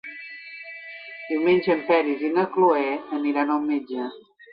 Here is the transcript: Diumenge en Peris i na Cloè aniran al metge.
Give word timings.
Diumenge 1.25 1.69
en 1.73 1.83
Peris 1.89 2.23
i 2.29 2.31
na 2.37 2.45
Cloè 2.55 2.87
aniran 3.19 3.53
al 3.57 3.61
metge. 3.67 4.09